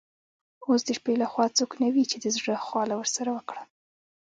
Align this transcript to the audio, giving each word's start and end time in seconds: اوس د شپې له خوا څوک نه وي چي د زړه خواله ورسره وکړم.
اوس 0.67 0.81
د 0.85 0.89
شپې 0.97 1.13
له 1.21 1.27
خوا 1.31 1.45
څوک 1.57 1.71
نه 1.81 1.87
وي 1.93 2.03
چي 2.11 2.17
د 2.19 2.25
زړه 2.37 2.53
خواله 2.67 2.95
ورسره 2.97 3.29
وکړم. 3.37 3.67